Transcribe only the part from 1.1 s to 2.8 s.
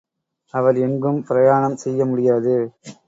பிரயாணம் செய்ய முடியாது.